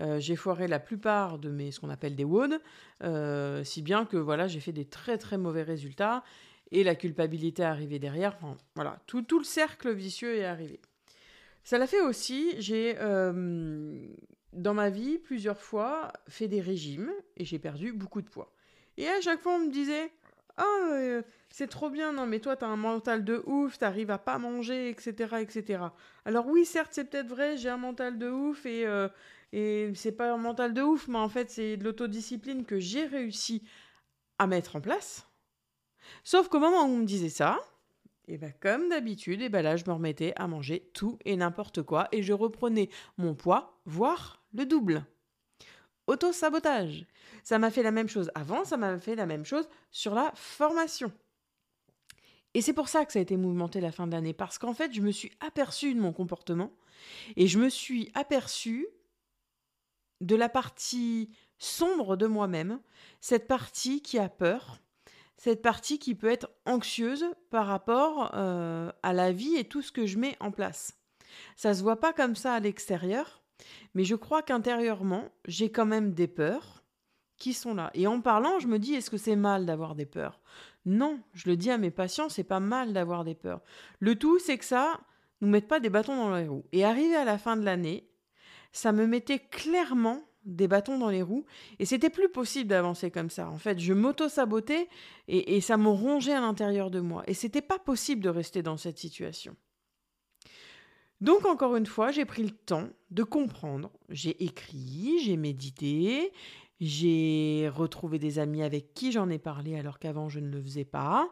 Euh, 0.00 0.20
j'ai 0.20 0.36
foiré 0.36 0.68
la 0.68 0.78
plupart 0.78 1.38
de 1.38 1.50
mes 1.50 1.72
ce 1.72 1.80
qu'on 1.80 1.90
appelle 1.90 2.14
des 2.14 2.24
WOD, 2.24 2.60
euh, 3.02 3.64
si 3.64 3.82
bien 3.82 4.04
que 4.04 4.16
voilà, 4.16 4.46
j'ai 4.46 4.60
fait 4.60 4.72
des 4.72 4.84
très 4.84 5.18
très 5.18 5.38
mauvais 5.38 5.64
résultats 5.64 6.22
et 6.70 6.84
la 6.84 6.94
culpabilité 6.94 7.62
est 7.62 7.66
arrivée 7.66 7.98
derrière. 7.98 8.38
voilà, 8.76 9.00
tout, 9.06 9.22
tout, 9.22 9.38
le 9.38 9.44
cercle 9.44 9.92
vicieux 9.92 10.36
est 10.36 10.44
arrivé. 10.44 10.80
Ça 11.64 11.78
l'a 11.78 11.86
fait 11.86 12.00
aussi, 12.00 12.54
j'ai 12.58 12.96
euh, 12.98 14.06
dans 14.52 14.74
ma 14.74 14.90
vie, 14.90 15.18
plusieurs 15.18 15.60
fois, 15.60 16.12
fait 16.28 16.48
des 16.48 16.60
régimes 16.60 17.12
et 17.36 17.44
j'ai 17.44 17.58
perdu 17.58 17.92
beaucoup 17.92 18.22
de 18.22 18.28
poids. 18.28 18.52
Et 18.96 19.08
à 19.08 19.20
chaque 19.20 19.40
fois, 19.40 19.54
on 19.54 19.60
me 19.60 19.70
disait 19.70 20.10
Ah, 20.56 20.64
euh, 20.92 21.22
c'est 21.50 21.68
trop 21.68 21.90
bien, 21.90 22.12
non, 22.12 22.26
mais 22.26 22.40
toi, 22.40 22.56
t'as 22.56 22.66
un 22.66 22.76
mental 22.76 23.24
de 23.24 23.42
ouf, 23.46 23.78
t'arrives 23.78 24.10
à 24.10 24.18
pas 24.18 24.38
manger, 24.38 24.90
etc., 24.90 25.36
etc. 25.40 25.82
Alors, 26.24 26.46
oui, 26.46 26.64
certes, 26.64 26.90
c'est 26.92 27.04
peut-être 27.04 27.28
vrai, 27.28 27.56
j'ai 27.56 27.68
un 27.68 27.76
mental 27.76 28.18
de 28.18 28.28
ouf 28.28 28.66
et, 28.66 28.86
euh, 28.86 29.08
et 29.52 29.92
c'est 29.94 30.12
pas 30.12 30.32
un 30.32 30.36
mental 30.36 30.74
de 30.74 30.82
ouf, 30.82 31.08
mais 31.08 31.18
en 31.18 31.28
fait, 31.28 31.50
c'est 31.50 31.76
de 31.76 31.84
l'autodiscipline 31.84 32.64
que 32.64 32.78
j'ai 32.78 33.06
réussi 33.06 33.62
à 34.38 34.46
mettre 34.46 34.76
en 34.76 34.80
place. 34.80 35.26
Sauf 36.24 36.48
qu'au 36.48 36.60
moment 36.60 36.82
où 36.84 36.88
on 36.88 36.98
me 36.98 37.04
disait 37.04 37.28
ça, 37.28 37.58
et 38.28 38.36
ben 38.36 38.52
comme 38.60 38.88
d'habitude, 38.88 39.40
et 39.40 39.48
ben 39.48 39.62
là 39.62 39.76
je 39.76 39.84
me 39.86 39.92
remettais 39.92 40.32
à 40.36 40.46
manger 40.46 40.90
tout 40.92 41.18
et 41.24 41.34
n'importe 41.36 41.82
quoi 41.82 42.08
et 42.12 42.22
je 42.22 42.32
reprenais 42.32 42.90
mon 43.16 43.34
poids, 43.34 43.80
voire 43.86 44.37
le 44.52 44.66
double. 44.66 45.04
Auto-sabotage. 46.06 47.06
Ça 47.44 47.58
m'a 47.58 47.70
fait 47.70 47.82
la 47.82 47.90
même 47.90 48.08
chose 48.08 48.30
avant, 48.34 48.64
ça 48.64 48.76
m'a 48.76 48.98
fait 48.98 49.14
la 49.14 49.26
même 49.26 49.44
chose 49.44 49.68
sur 49.90 50.14
la 50.14 50.32
formation. 50.34 51.12
Et 52.54 52.62
c'est 52.62 52.72
pour 52.72 52.88
ça 52.88 53.04
que 53.04 53.12
ça 53.12 53.18
a 53.18 53.22
été 53.22 53.36
mouvementé 53.36 53.80
la 53.80 53.92
fin 53.92 54.06
de 54.06 54.12
l'année, 54.12 54.32
parce 54.32 54.58
qu'en 54.58 54.74
fait, 54.74 54.92
je 54.92 55.02
me 55.02 55.12
suis 55.12 55.32
aperçue 55.40 55.94
de 55.94 56.00
mon 56.00 56.12
comportement 56.12 56.72
et 57.36 57.46
je 57.46 57.58
me 57.58 57.68
suis 57.68 58.10
aperçue 58.14 58.86
de 60.20 60.34
la 60.34 60.48
partie 60.48 61.30
sombre 61.58 62.16
de 62.16 62.26
moi-même, 62.26 62.80
cette 63.20 63.46
partie 63.46 64.02
qui 64.02 64.18
a 64.18 64.28
peur, 64.28 64.80
cette 65.36 65.62
partie 65.62 65.98
qui 65.98 66.14
peut 66.14 66.30
être 66.30 66.50
anxieuse 66.66 67.26
par 67.50 67.66
rapport 67.66 68.32
euh, 68.34 68.90
à 69.02 69.12
la 69.12 69.32
vie 69.32 69.56
et 69.56 69.64
tout 69.64 69.82
ce 69.82 69.92
que 69.92 70.06
je 70.06 70.18
mets 70.18 70.36
en 70.40 70.50
place. 70.50 70.98
Ça 71.56 71.74
se 71.74 71.82
voit 71.82 72.00
pas 72.00 72.12
comme 72.12 72.34
ça 72.34 72.54
à 72.54 72.60
l'extérieur, 72.60 73.42
mais 73.94 74.04
je 74.04 74.14
crois 74.14 74.42
qu'intérieurement, 74.42 75.24
j'ai 75.46 75.70
quand 75.70 75.86
même 75.86 76.12
des 76.12 76.28
peurs 76.28 76.82
qui 77.36 77.52
sont 77.52 77.74
là. 77.74 77.90
Et 77.94 78.06
en 78.06 78.20
parlant, 78.20 78.58
je 78.58 78.66
me 78.66 78.78
dis, 78.78 78.94
est-ce 78.94 79.10
que 79.10 79.16
c'est 79.16 79.36
mal 79.36 79.64
d'avoir 79.64 79.94
des 79.94 80.06
peurs? 80.06 80.40
Non, 80.84 81.20
je 81.34 81.48
le 81.48 81.56
dis 81.56 81.70
à 81.70 81.78
mes 81.78 81.90
patients, 81.90 82.28
c'est 82.28 82.44
pas 82.44 82.60
mal 82.60 82.92
d'avoir 82.92 83.24
des 83.24 83.34
peurs. 83.34 83.60
Le 84.00 84.16
tout, 84.16 84.38
c'est 84.38 84.58
que 84.58 84.64
ça 84.64 85.00
nous 85.40 85.48
mette 85.48 85.68
pas 85.68 85.80
des 85.80 85.90
bâtons 85.90 86.16
dans 86.16 86.34
les 86.34 86.48
roues. 86.48 86.64
Et 86.72 86.84
arrivé 86.84 87.14
à 87.14 87.24
la 87.24 87.38
fin 87.38 87.56
de 87.56 87.64
l'année, 87.64 88.08
ça 88.72 88.92
me 88.92 89.06
mettait 89.06 89.38
clairement 89.38 90.22
des 90.44 90.68
bâtons 90.68 90.98
dans 90.98 91.10
les 91.10 91.22
roues 91.22 91.44
et 91.78 91.84
c'était 91.84 92.10
plus 92.10 92.28
possible 92.28 92.70
d'avancer 92.70 93.10
comme 93.10 93.30
ça. 93.30 93.50
En 93.50 93.58
fait, 93.58 93.78
je 93.78 93.92
m'auto-sabotais 93.92 94.88
et, 95.28 95.56
et, 95.56 95.60
ça 95.60 95.76
me 95.76 95.88
rongeait 95.88 96.32
à 96.32 96.40
l'intérieur 96.40 96.90
de 96.90 97.00
moi 97.00 97.22
et 97.26 97.34
c'était 97.34 97.60
pas 97.60 97.78
possible 97.78 98.22
de 98.22 98.30
rester 98.30 98.62
dans 98.62 98.76
cette 98.76 98.98
situation. 98.98 99.56
Donc 101.20 101.46
encore 101.46 101.76
une 101.76 101.86
fois, 101.86 102.10
j'ai 102.10 102.24
pris 102.24 102.44
le 102.44 102.50
temps 102.50 102.88
de 103.10 103.22
comprendre. 103.22 103.90
J'ai 104.08 104.42
écrit, 104.44 105.18
j'ai 105.22 105.36
médité, 105.36 106.32
j'ai 106.80 107.70
retrouvé 107.74 108.18
des 108.18 108.38
amis 108.38 108.62
avec 108.62 108.94
qui 108.94 109.10
j'en 109.10 109.28
ai 109.28 109.38
parlé 109.38 109.76
alors 109.76 109.98
qu'avant 109.98 110.28
je 110.28 110.40
ne 110.40 110.48
le 110.48 110.62
faisais 110.62 110.84
pas. 110.84 111.30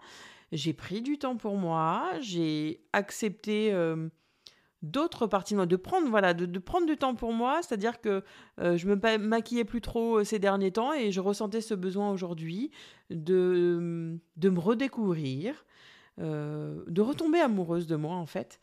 J'ai 0.52 0.72
pris 0.72 1.02
du 1.02 1.18
temps 1.18 1.36
pour 1.36 1.56
moi, 1.56 2.10
j'ai 2.20 2.84
accepté 2.92 3.72
euh, 3.72 4.08
d'autres 4.82 5.26
parties 5.26 5.54
de 5.54 5.56
moi, 5.56 5.66
de 5.66 5.76
prendre 5.76 6.08
voilà, 6.08 6.34
de, 6.34 6.58
prendre 6.58 6.86
du 6.86 6.96
temps 6.96 7.14
pour 7.14 7.32
moi, 7.32 7.60
c'est-à-dire 7.62 8.00
que 8.00 8.22
euh, 8.60 8.76
je 8.76 8.86
me 8.86 9.18
maquillais 9.18 9.64
plus 9.64 9.80
trop 9.80 10.18
euh, 10.18 10.24
ces 10.24 10.38
derniers 10.38 10.70
temps 10.70 10.92
et 10.92 11.10
je 11.10 11.20
ressentais 11.20 11.60
ce 11.60 11.74
besoin 11.74 12.10
aujourd'hui 12.10 12.70
de, 13.10 14.18
de 14.36 14.48
me 14.48 14.58
redécouvrir, 14.58 15.65
de 16.18 17.00
retomber 17.00 17.40
amoureuse 17.40 17.86
de 17.86 17.96
moi 17.96 18.16
en 18.16 18.26
fait, 18.26 18.60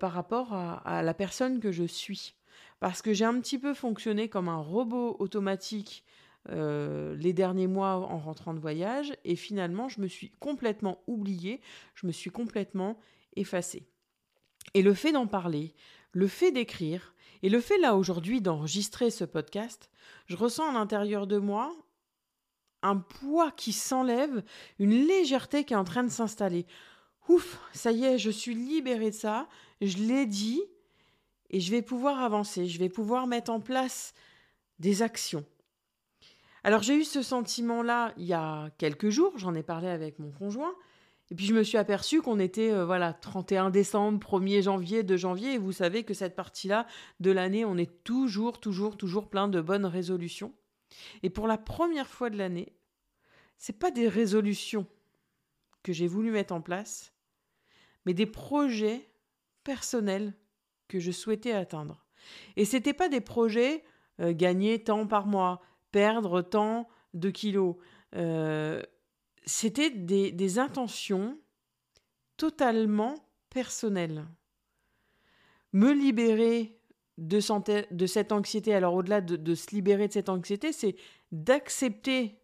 par 0.00 0.12
rapport 0.12 0.52
à, 0.52 1.02
la 1.02 1.14
personne 1.14 1.60
que 1.60 1.70
je 1.70 1.84
suis. 1.84 2.34
Parce 2.80 3.02
que 3.02 3.12
j'ai 3.12 3.24
un 3.24 3.38
petit 3.40 3.58
peu 3.58 3.74
fonctionné 3.74 4.28
comme 4.28 4.48
un 4.48 4.60
robot 4.60 5.16
automatique 5.18 6.04
euh, 6.50 7.16
les 7.16 7.32
derniers 7.32 7.66
mois 7.66 7.94
en 7.94 8.18
rentrant 8.18 8.52
de 8.52 8.58
voyage 8.58 9.14
et 9.24 9.34
finalement 9.34 9.88
je 9.88 10.02
me 10.02 10.06
suis 10.06 10.30
complètement 10.40 11.02
oubliée, 11.06 11.62
je 11.94 12.06
me 12.06 12.12
suis 12.12 12.30
complètement 12.30 12.98
effacée. 13.34 13.86
Et 14.74 14.82
le 14.82 14.92
fait 14.92 15.12
d'en 15.12 15.26
parler, 15.26 15.74
le 16.12 16.28
fait 16.28 16.52
d'écrire 16.52 17.14
et 17.42 17.48
le 17.48 17.60
fait 17.60 17.78
là 17.78 17.96
aujourd'hui 17.96 18.42
d'enregistrer 18.42 19.10
ce 19.10 19.24
podcast, 19.24 19.90
je 20.26 20.36
ressens 20.36 20.68
à 20.68 20.72
l'intérieur 20.72 21.26
de 21.26 21.38
moi 21.38 21.74
un 22.82 22.96
poids 22.96 23.50
qui 23.50 23.72
s'enlève, 23.72 24.42
une 24.78 25.06
légèreté 25.06 25.64
qui 25.64 25.72
est 25.72 25.78
en 25.78 25.84
train 25.84 26.04
de 26.04 26.10
s'installer. 26.10 26.66
Ouf, 27.28 27.58
ça 27.72 27.90
y 27.90 28.04
est, 28.04 28.18
je 28.18 28.30
suis 28.30 28.54
libérée 28.54 29.10
de 29.10 29.14
ça, 29.14 29.48
je 29.80 29.98
l'ai 29.98 30.26
dit 30.26 30.62
et 31.50 31.60
je 31.60 31.70
vais 31.70 31.82
pouvoir 31.82 32.20
avancer, 32.20 32.66
je 32.66 32.78
vais 32.78 32.88
pouvoir 32.88 33.26
mettre 33.26 33.50
en 33.50 33.60
place 33.60 34.12
des 34.78 35.02
actions. 35.02 35.44
Alors 36.64 36.82
j'ai 36.82 36.96
eu 36.96 37.04
ce 37.04 37.22
sentiment-là 37.22 38.12
il 38.16 38.24
y 38.24 38.32
a 38.34 38.70
quelques 38.78 39.10
jours, 39.10 39.32
j'en 39.36 39.54
ai 39.54 39.62
parlé 39.62 39.88
avec 39.88 40.18
mon 40.18 40.30
conjoint, 40.30 40.74
et 41.30 41.34
puis 41.34 41.46
je 41.46 41.54
me 41.54 41.62
suis 41.62 41.78
aperçu 41.78 42.20
qu'on 42.20 42.38
était 42.38 42.70
euh, 42.70 42.84
voilà 42.84 43.14
31 43.14 43.70
décembre, 43.70 44.18
1er 44.18 44.62
janvier, 44.62 45.02
2 45.02 45.16
janvier, 45.16 45.54
et 45.54 45.58
vous 45.58 45.72
savez 45.72 46.04
que 46.04 46.12
cette 46.12 46.36
partie-là 46.36 46.86
de 47.20 47.30
l'année, 47.30 47.64
on 47.64 47.78
est 47.78 48.04
toujours, 48.04 48.60
toujours, 48.60 48.96
toujours 48.96 49.30
plein 49.30 49.48
de 49.48 49.60
bonnes 49.60 49.86
résolutions. 49.86 50.52
Et 51.22 51.30
pour 51.30 51.46
la 51.46 51.56
première 51.58 52.08
fois 52.08 52.28
de 52.28 52.36
l'année, 52.36 52.74
c'est 53.56 53.78
pas 53.78 53.90
des 53.90 54.08
résolutions 54.08 54.86
que 55.82 55.92
j'ai 55.92 56.06
voulu 56.06 56.30
mettre 56.30 56.54
en 56.54 56.60
place, 56.60 57.13
mais 58.06 58.14
des 58.14 58.26
projets 58.26 59.08
personnels 59.62 60.34
que 60.88 61.00
je 61.00 61.10
souhaitais 61.10 61.52
atteindre. 61.52 62.04
Et 62.56 62.64
c'était 62.64 62.92
pas 62.92 63.08
des 63.08 63.20
projets 63.20 63.84
euh, 64.20 64.32
gagner 64.32 64.82
tant 64.82 65.06
par 65.06 65.26
mois, 65.26 65.60
perdre 65.90 66.42
tant 66.42 66.88
de 67.14 67.30
kilos. 67.30 67.76
Euh, 68.14 68.82
c'était 69.44 69.90
des, 69.90 70.58
intentions 70.58 71.38
totalement 72.36 73.14
personnelles. 73.50 74.24
Me 75.72 75.92
libérer 75.92 76.78
de, 77.18 77.40
de 77.94 78.06
cette 78.06 78.32
anxiété, 78.32 78.74
alors 78.74 78.94
au-delà 78.94 79.20
de, 79.20 79.54
se 79.54 79.74
libérer 79.74 80.08
de 80.08 80.12
cette 80.12 80.28
anxiété, 80.28 80.72
c'est 80.72 80.96
d'accepter 81.32 82.40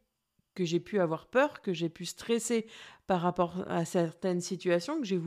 que 0.55 0.65
j'ai 0.65 0.81
pu 0.81 0.99
avoir 0.99 1.29
peur, 1.29 1.63
que 1.63 1.73
j'ai 1.73 1.89
pu 1.89 2.05
stresser 2.05 2.67
par 3.07 3.21
rapport 3.21 3.65
à 3.69 3.85
certaines 3.85 4.41
situations, 4.41 5.01
que 5.01 5.07
j'ai 5.07 5.21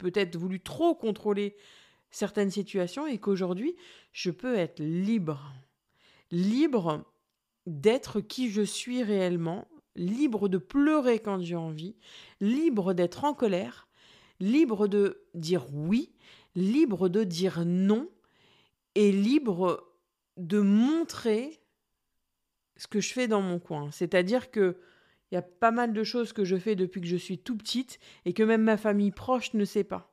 peut-être 0.00 0.36
voulu 0.36 0.60
trop 0.60 0.94
contrôler 0.94 1.56
certaines 2.10 2.50
situations 2.50 3.06
et 3.06 3.18
qu'aujourd'hui, 3.18 3.76
je 4.12 4.30
peux 4.30 4.56
être 4.56 4.80
libre. 4.80 5.52
Libre 6.30 7.04
d'être 7.66 8.20
qui 8.20 8.50
je 8.50 8.62
suis 8.62 9.02
réellement, 9.02 9.68
libre 9.94 10.48
de 10.48 10.58
pleurer 10.58 11.18
quand 11.18 11.40
j'ai 11.40 11.56
envie, 11.56 11.96
libre 12.40 12.94
d'être 12.94 13.24
en 13.24 13.34
colère, 13.34 13.88
libre 14.40 14.88
de 14.88 15.22
dire 15.34 15.66
oui, 15.72 16.12
libre 16.54 17.08
de 17.08 17.24
dire 17.24 17.64
non, 17.64 18.08
et 18.94 19.12
libre 19.12 19.86
de 20.36 20.60
montrer 20.60 21.60
ce 22.76 22.86
que 22.86 23.00
je 23.00 23.12
fais 23.12 23.28
dans 23.28 23.42
mon 23.42 23.58
coin. 23.58 23.90
C'est-à-dire 23.92 24.50
que 24.50 24.78
il 25.30 25.34
y 25.34 25.38
a 25.38 25.42
pas 25.42 25.70
mal 25.70 25.92
de 25.92 26.02
choses 26.02 26.32
que 26.32 26.44
je 26.44 26.56
fais 26.56 26.74
depuis 26.74 27.00
que 27.00 27.06
je 27.06 27.16
suis 27.16 27.38
tout 27.38 27.56
petite 27.56 27.98
et 28.24 28.32
que 28.32 28.42
même 28.42 28.62
ma 28.62 28.76
famille 28.76 29.12
proche 29.12 29.54
ne 29.54 29.64
sait 29.64 29.84
pas. 29.84 30.12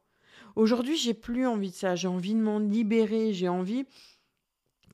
Aujourd'hui, 0.56 0.98
j'ai 0.98 1.14
plus 1.14 1.46
envie 1.46 1.72
de 1.72 1.76
ça, 1.76 1.96
j'ai 1.96 2.08
envie 2.08 2.34
de 2.34 2.40
m'en 2.40 2.60
libérer, 2.60 3.34
j'ai 3.34 3.48
envie 3.48 3.86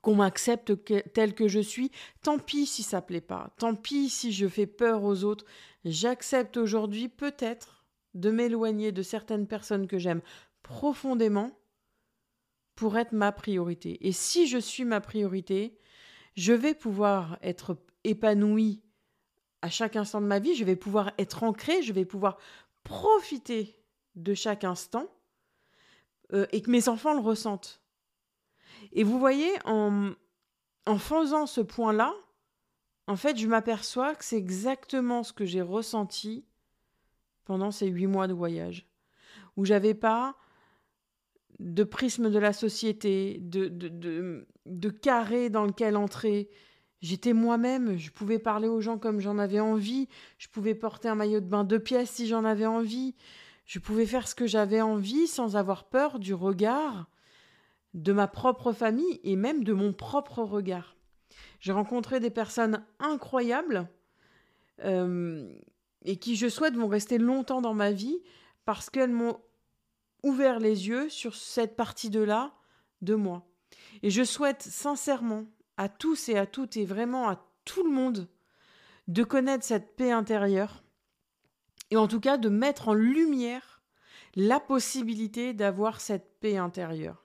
qu'on 0.02 0.14
m'accepte 0.14 0.72
tel 1.14 1.34
que 1.34 1.48
je 1.48 1.60
suis. 1.60 1.90
Tant 2.22 2.38
pis 2.38 2.66
si 2.66 2.82
ça 2.82 3.00
plaît 3.00 3.22
pas. 3.22 3.54
Tant 3.58 3.74
pis 3.74 4.10
si 4.10 4.32
je 4.32 4.46
fais 4.46 4.66
peur 4.66 5.02
aux 5.02 5.24
autres. 5.24 5.46
J'accepte 5.84 6.58
aujourd'hui 6.58 7.08
peut-être 7.08 7.86
de 8.12 8.30
m'éloigner 8.30 8.92
de 8.92 9.02
certaines 9.02 9.46
personnes 9.46 9.86
que 9.86 9.98
j'aime 9.98 10.20
profondément 10.62 11.58
pour 12.74 12.98
être 12.98 13.12
ma 13.12 13.32
priorité. 13.32 14.06
Et 14.06 14.12
si 14.12 14.46
je 14.46 14.58
suis 14.58 14.84
ma 14.84 15.00
priorité, 15.00 15.78
je 16.36 16.52
vais 16.52 16.74
pouvoir 16.74 17.38
être 17.42 17.76
épanouie 18.04 18.83
à 19.64 19.70
chaque 19.70 19.96
instant 19.96 20.20
de 20.20 20.26
ma 20.26 20.40
vie, 20.40 20.54
je 20.54 20.62
vais 20.62 20.76
pouvoir 20.76 21.12
être 21.16 21.42
ancrée, 21.42 21.82
je 21.82 21.94
vais 21.94 22.04
pouvoir 22.04 22.36
profiter 22.82 23.74
de 24.14 24.34
chaque 24.34 24.62
instant 24.62 25.06
euh, 26.34 26.46
et 26.52 26.60
que 26.60 26.70
mes 26.70 26.90
enfants 26.90 27.14
le 27.14 27.20
ressentent. 27.20 27.80
Et 28.92 29.04
vous 29.04 29.18
voyez, 29.18 29.50
en, 29.64 30.12
en 30.84 30.98
faisant 30.98 31.46
ce 31.46 31.62
point-là, 31.62 32.12
en 33.06 33.16
fait, 33.16 33.38
je 33.38 33.46
m'aperçois 33.46 34.14
que 34.14 34.22
c'est 34.22 34.36
exactement 34.36 35.22
ce 35.22 35.32
que 35.32 35.46
j'ai 35.46 35.62
ressenti 35.62 36.44
pendant 37.46 37.70
ces 37.70 37.86
huit 37.86 38.06
mois 38.06 38.28
de 38.28 38.34
voyage, 38.34 38.86
où 39.56 39.64
j'avais 39.64 39.94
pas 39.94 40.36
de 41.58 41.84
prisme 41.84 42.30
de 42.30 42.38
la 42.38 42.52
société, 42.52 43.38
de, 43.40 43.68
de, 43.68 43.88
de, 43.88 44.46
de 44.66 44.90
carré 44.90 45.48
dans 45.48 45.64
lequel 45.64 45.96
entrer. 45.96 46.50
J'étais 47.04 47.34
moi-même, 47.34 47.98
je 47.98 48.10
pouvais 48.10 48.38
parler 48.38 48.66
aux 48.66 48.80
gens 48.80 48.96
comme 48.96 49.20
j'en 49.20 49.36
avais 49.36 49.60
envie, 49.60 50.08
je 50.38 50.48
pouvais 50.48 50.74
porter 50.74 51.06
un 51.06 51.14
maillot 51.14 51.40
de 51.40 51.44
bain 51.44 51.62
deux 51.62 51.78
pièces 51.78 52.08
si 52.08 52.26
j'en 52.26 52.46
avais 52.46 52.64
envie, 52.64 53.14
je 53.66 53.78
pouvais 53.78 54.06
faire 54.06 54.26
ce 54.26 54.34
que 54.34 54.46
j'avais 54.46 54.80
envie 54.80 55.26
sans 55.26 55.54
avoir 55.54 55.84
peur 55.84 56.18
du 56.18 56.32
regard 56.32 57.10
de 57.92 58.14
ma 58.14 58.26
propre 58.26 58.72
famille 58.72 59.20
et 59.22 59.36
même 59.36 59.64
de 59.64 59.74
mon 59.74 59.92
propre 59.92 60.42
regard. 60.44 60.96
J'ai 61.60 61.72
rencontré 61.72 62.20
des 62.20 62.30
personnes 62.30 62.82
incroyables 63.00 63.86
euh, 64.82 65.54
et 66.06 66.16
qui, 66.16 66.36
je 66.36 66.48
souhaite, 66.48 66.74
vont 66.74 66.88
rester 66.88 67.18
longtemps 67.18 67.60
dans 67.60 67.74
ma 67.74 67.92
vie 67.92 68.22
parce 68.64 68.88
qu'elles 68.88 69.12
m'ont 69.12 69.42
ouvert 70.22 70.58
les 70.58 70.88
yeux 70.88 71.10
sur 71.10 71.34
cette 71.34 71.76
partie 71.76 72.08
de 72.08 72.20
là 72.20 72.54
de 73.02 73.14
moi. 73.14 73.46
Et 74.02 74.08
je 74.08 74.24
souhaite 74.24 74.62
sincèrement 74.62 75.44
à 75.76 75.88
tous 75.88 76.28
et 76.28 76.38
à 76.38 76.46
toutes 76.46 76.76
et 76.76 76.84
vraiment 76.84 77.28
à 77.28 77.44
tout 77.64 77.82
le 77.82 77.90
monde 77.90 78.28
de 79.08 79.22
connaître 79.22 79.64
cette 79.64 79.96
paix 79.96 80.10
intérieure 80.10 80.82
et 81.90 81.96
en 81.96 82.08
tout 82.08 82.20
cas 82.20 82.38
de 82.38 82.48
mettre 82.48 82.88
en 82.88 82.94
lumière 82.94 83.82
la 84.34 84.60
possibilité 84.60 85.54
d'avoir 85.54 86.00
cette 86.00 86.40
paix 86.40 86.56
intérieure. 86.56 87.24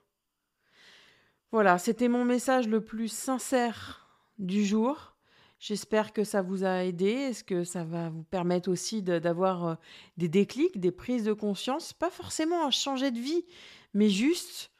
Voilà, 1.52 1.78
c'était 1.78 2.08
mon 2.08 2.24
message 2.24 2.68
le 2.68 2.84
plus 2.84 3.08
sincère 3.08 4.08
du 4.38 4.64
jour. 4.64 5.16
J'espère 5.58 6.12
que 6.12 6.22
ça 6.22 6.42
vous 6.42 6.64
a 6.64 6.84
aidé. 6.84 7.10
Est-ce 7.10 7.42
que 7.42 7.64
ça 7.64 7.84
va 7.84 8.08
vous 8.08 8.22
permettre 8.22 8.70
aussi 8.70 9.02
d'avoir 9.02 9.66
euh, 9.66 9.74
des 10.16 10.28
déclics, 10.28 10.78
des 10.78 10.92
prises 10.92 11.24
de 11.24 11.32
conscience? 11.32 11.92
Pas 11.92 12.10
forcément 12.10 12.64
à 12.64 12.70
changer 12.70 13.10
de 13.10 13.18
vie, 13.18 13.44
mais 13.92 14.08
juste 14.08 14.70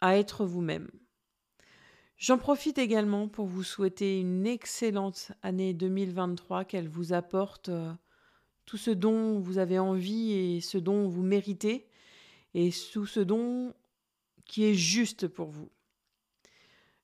à 0.00 0.16
être 0.18 0.44
vous-même. 0.44 0.90
J'en 2.16 2.38
profite 2.38 2.78
également 2.78 3.28
pour 3.28 3.46
vous 3.46 3.62
souhaiter 3.62 4.20
une 4.20 4.46
excellente 4.46 5.32
année 5.42 5.74
2023, 5.74 6.64
qu'elle 6.64 6.88
vous 6.88 7.12
apporte 7.12 7.68
euh, 7.68 7.92
tout 8.66 8.76
ce 8.76 8.90
dont 8.90 9.40
vous 9.40 9.58
avez 9.58 9.78
envie 9.78 10.32
et 10.32 10.60
ce 10.60 10.78
dont 10.78 11.08
vous 11.08 11.22
méritez, 11.22 11.86
et 12.54 12.70
tout 12.92 13.06
ce 13.06 13.20
dont 13.20 13.74
qui 14.46 14.64
est 14.64 14.74
juste 14.74 15.26
pour 15.26 15.50
vous. 15.50 15.70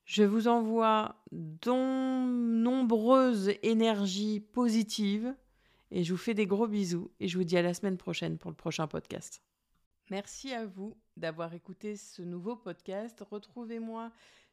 Je 0.04 0.22
vous 0.22 0.48
envoie 0.48 1.16
de 1.32 1.70
nombreuses 2.62 3.52
énergies 3.62 4.40
positives 4.40 5.34
et 5.90 6.02
je 6.02 6.12
vous 6.12 6.18
fais 6.18 6.34
des 6.34 6.46
gros 6.46 6.66
bisous 6.66 7.10
et 7.20 7.28
je 7.28 7.38
vous 7.38 7.44
dis 7.44 7.56
à 7.56 7.62
la 7.62 7.74
semaine 7.74 7.96
prochaine 7.96 8.38
pour 8.38 8.50
le 8.50 8.56
prochain 8.56 8.86
podcast. 8.86 9.42
Merci 10.10 10.52
à 10.52 10.66
vous 10.66 10.96
d'avoir 11.16 11.54
écouté 11.54 11.96
ce 11.96 12.22
nouveau 12.22 12.56
podcast. 12.56 13.22
Retrouvez-moi 13.30 14.10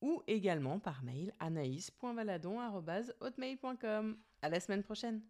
ou 0.00 0.22
également 0.26 0.78
par 0.78 1.04
mail 1.04 1.34
anaïs.valadon.hotmail.com. 1.38 4.16
À 4.40 4.48
la 4.48 4.60
semaine 4.60 4.82
prochaine! 4.82 5.20